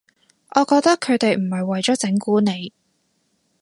[0.55, 2.73] 我覺得佢哋唔係為咗整蠱你